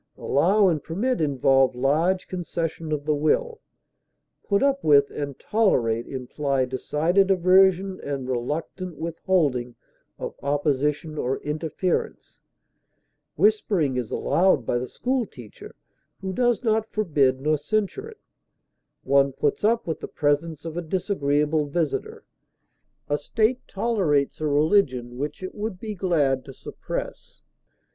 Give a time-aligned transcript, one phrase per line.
[0.17, 3.61] Allow and permit involve large concession of the will;
[4.43, 9.75] put up with and tolerate imply decided aversion and reluctant withholding
[10.17, 12.41] of opposition or interference;
[13.35, 15.75] whispering is allowed by the school teacher
[16.19, 18.21] who does not forbid nor censure it;
[19.03, 22.23] one puts up with the presence of a disagreeable visitor;
[23.07, 27.43] a state tolerates a religion which it would be glad to suppress.